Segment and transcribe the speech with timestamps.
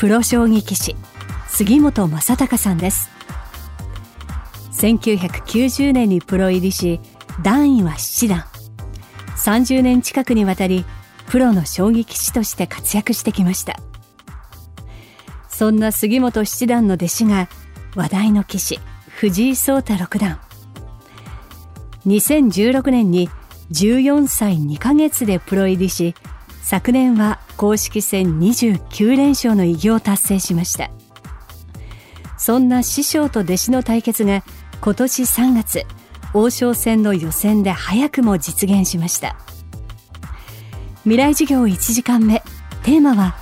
[0.00, 0.96] プロ将棋棋士、
[1.46, 3.10] 杉本正隆さんです。
[4.72, 7.02] 1990年にプロ入りし、
[7.42, 8.46] 段位は七段。
[9.36, 10.86] 30年近くにわたり、
[11.28, 13.76] プロの将棋棋士として活躍してきました。
[15.50, 17.50] そんな杉本七段の弟子が、
[17.94, 20.40] 話題の棋士、藤井聡太六段。
[22.06, 23.28] 2016年に
[23.70, 26.14] 14歳2ヶ月でプロ入りし、
[26.62, 30.90] 昨年は公式戦29連勝の偉業を達成しました。
[32.38, 34.44] そんな師匠と弟子の対決が
[34.80, 35.84] 今年3月、
[36.32, 39.36] 王将戦の予選で早くも実現しました。
[41.02, 42.42] 未来授業1時間目、
[42.82, 43.34] テーマは、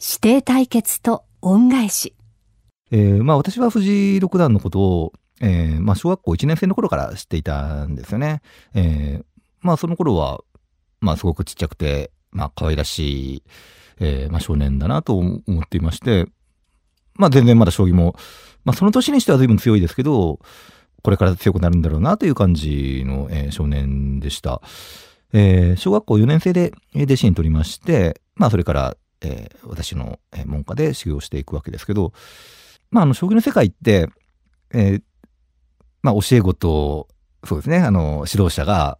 [0.00, 2.14] 指定対決と恩返し。
[2.90, 8.40] えーまあ私は藤井六段のことを、えーまあ小学校1年生の頃から知っていたんですよね。
[8.74, 9.24] えー
[9.60, 10.40] まあその頃は、
[11.00, 13.42] まあすごくちっちゃくて、まあ可愛らしい、
[14.00, 16.26] えーまあ少年だなと思っていまして、
[17.14, 18.14] まあ全然まだ将棋も、
[18.64, 20.40] まあその年にしては随分強いですけど、
[21.02, 24.60] これから強くなるんだろうなという感じの、えー少年でした。
[25.32, 32.12] えー小学校4年生で弟子に取りまして、まあそれから、えー私の門下で修行していくわけですけど、
[32.90, 34.08] まあ、あの、将棋の世界って、
[34.72, 35.02] えー
[36.02, 37.08] まあ、教え子と、
[37.44, 38.98] そうですね、あの、指導者が、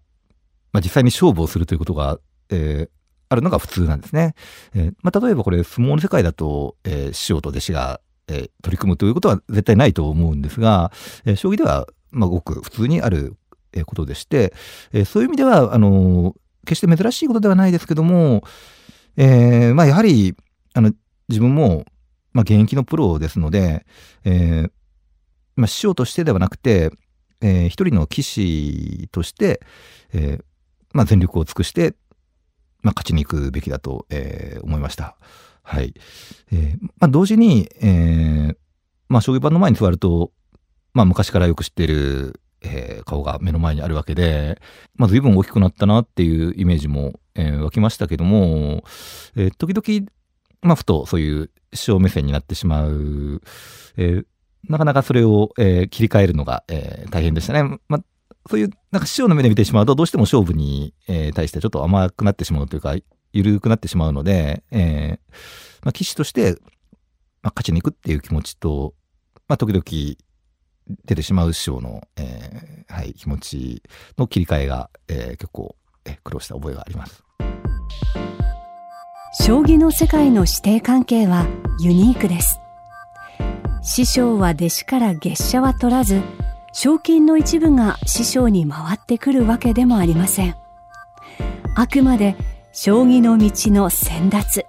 [0.72, 2.18] まあ、実際に勝負をするということが、
[2.50, 2.90] えー
[3.30, 4.34] あるのが普通なんですね。
[4.74, 10.92] えーまあ、例えばこれ、相撲の世界だと、えー師匠と弟子が、え取り組むということは絶対ないと思うんですが、
[11.26, 13.36] え将棋では、まあ、ごく普通にある
[13.84, 14.54] ことでして、
[14.94, 16.34] えそういう意味では、あの
[16.64, 18.44] 決して珍しいことではないですけども、
[19.18, 20.34] えまあ、やはり、
[20.72, 20.92] あの、
[21.28, 21.84] 自分も、
[22.32, 23.84] ま、現役のプロですので、
[24.24, 24.68] え
[25.54, 26.92] ま、師匠としてではなくて、
[27.42, 29.60] えー一人の棋士として、
[30.14, 30.44] えー
[30.92, 31.94] まあ、全力を尽くして、
[32.82, 35.16] まあ、勝ちに行くべきだと、えー思いました。
[35.62, 35.94] はい。
[36.52, 38.56] えーまあ、同時に、えー
[39.08, 40.32] まあ、将棋盤の前に座ると、
[40.94, 44.60] まあ、昔からよく知っている、えー顔が目の前にあるわけで、
[44.96, 48.82] まあ、随分大きくなったなっていうイメージも、えー湧きましたけども、
[49.36, 50.10] えー時々、
[50.62, 53.40] まあ、ふとそういう師匠目線になってしまう、
[53.96, 54.26] えー
[54.68, 57.78] なかなかそれを、えー切り替えるのが、えー大変でしたね。
[57.88, 58.02] まあ、
[58.48, 62.94] そういう、なんか師匠の目で見てしまうと、どうしても勝負に、えー対してちょっと甘くなってしまうというか、
[63.32, 65.34] 緩くなってしまうので、えー
[65.84, 66.52] まあ、棋士として、
[67.42, 68.94] まあ、勝ちに行くっていう気持ちと、
[69.48, 69.82] まあ、時々
[71.04, 73.82] 出てしまう師匠の、えーはい、気持ち
[74.16, 75.76] の切り替えが、えー結構、
[76.06, 77.22] えー苦労した覚えがあります。
[79.40, 81.46] 将棋の世界の師弟関係は
[81.80, 82.58] ユニークです。
[83.82, 86.22] 師匠は弟子から月謝は取らず、
[86.72, 90.54] 賞金の一部が師匠に回ってくるわけでもありません。
[91.74, 92.36] あくまで
[92.72, 94.64] 将棋の道の先達。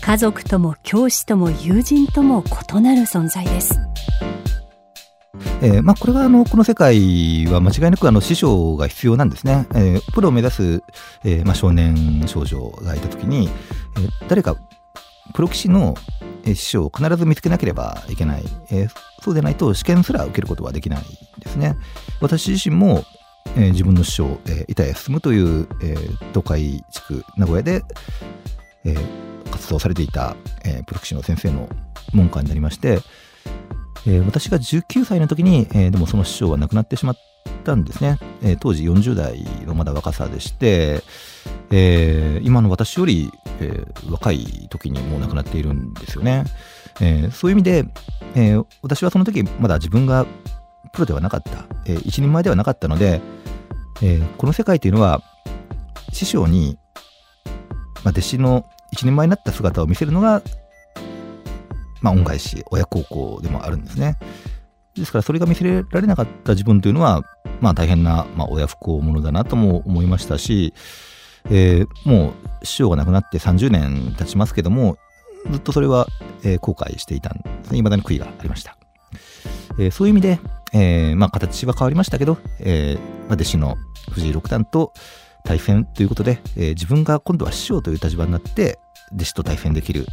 [0.00, 3.78] 家族とも教師とも友人とも異なる存在です。
[5.62, 9.66] えーまあ、これはあのこの世界は間違いなくあの師匠が必要なんですね。
[9.74, 10.82] えープロを目指す、
[11.24, 13.48] えーまあ、少年少女がいた時に、
[13.96, 14.56] えー誰か
[15.32, 15.94] プロ棋士の
[16.54, 18.88] 師匠を必ず見つけなければいけない、えー
[19.22, 21.02] そうでないと試験すら受けることはできないん
[21.40, 21.78] ですね。
[22.20, 23.04] 私自身も、
[23.56, 27.82] えー自分の師匠、えー板谷進という、えー東海地区名古屋で、
[28.84, 31.70] えー活動されていた、えープロ棋士の先生の
[32.12, 32.98] 門下になりまして、
[34.06, 37.16] えー私が19歳の時に、えーでもその師匠は亡くなってしまっ
[37.64, 38.18] たんですね。
[38.42, 41.02] えー当時40代のまだ若さでして、
[41.70, 46.44] えー今の私より、えー若い時にもう亡くなっているんですよね。
[47.00, 47.84] えーそういう意味で、
[48.34, 50.26] えー私はその時まだ自分が
[50.92, 53.20] プロではなかった、えー一人前ではなかったので、
[54.02, 55.22] えこの世界というのは
[56.12, 56.78] 師匠に、
[58.04, 60.42] まあ、弟子の一人前になった姿を見せるのが
[62.04, 64.18] まあ、恩返し、親孝行でもあるんですね。
[64.94, 67.22] ですから、それが見せられなかった自分というのは、
[67.62, 70.74] まあ、大変な、まあ、親不孝者だなとも思いましたし、
[71.50, 74.96] えーもう、師匠が亡くなって30年経ちますけども、
[75.50, 76.06] ずっとそれは、
[76.42, 77.78] えー後悔していたんですね。
[77.78, 78.76] 未だに悔いがありました。
[79.78, 80.40] えーそういう意味で、
[80.72, 83.76] えーまあ、形は変わりましたけど、えーまあ、弟子の
[84.10, 84.92] 藤井六段と
[85.44, 88.78] 対戦ということで、えー自分が今度は師匠という立場になって、
[89.14, 90.06] 弟子と対戦できる、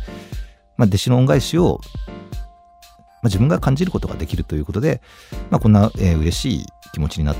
[0.78, 1.80] まあ、弟子の恩返しを、
[3.22, 5.02] まあ、自分が感じることができるということで、
[5.50, 7.36] まあ、こんな、えー、嬉しい気持ちになっ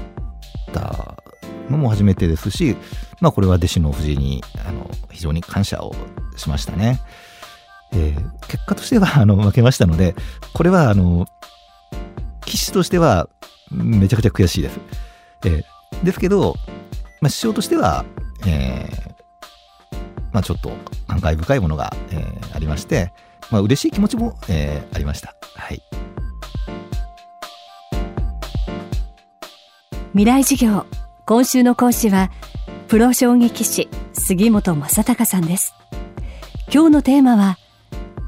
[0.74, 1.24] た
[1.72, 2.76] のも初めてですし、
[3.20, 5.96] まあ、これは弟子の藤井にあの非常に感謝を
[6.38, 7.02] しましたね。
[7.94, 10.16] えー、結果としてはあの負けましたので、
[10.54, 11.26] これはあの
[12.42, 13.30] 棋士としては
[13.72, 14.80] めちゃくちゃ悔しいです。
[15.46, 16.56] えー、ですけど、
[17.22, 18.06] まあ、師匠としては、
[18.46, 19.12] えー
[20.32, 20.72] まあ、ちょっと
[21.08, 23.12] 感慨深いものが、えー、ありまして、
[23.52, 25.36] まあ、嬉しい気持ちも、えー、ありました。
[25.56, 25.82] はい。
[30.14, 30.86] 未来授業
[31.32, 32.30] 今週の講師は
[32.90, 35.74] プロ将棋棋士杉本正隆さんです。
[36.70, 37.58] 今日のテーマは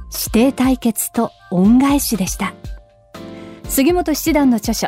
[0.09, 2.53] 指定対決と恩返しでした。
[3.65, 4.87] 杉本七段の著書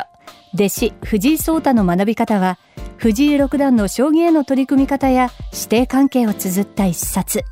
[0.54, 2.58] 弟子藤井聡太の学び方は
[2.96, 7.44] 藤井六段の将棋への取り組み方や指定関係を綴った一冊。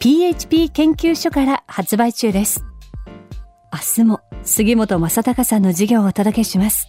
[0.00, 2.64] PHP 研究所から発売中です。
[3.72, 6.88] 明日も杉本正隆さんの授業をお届けします。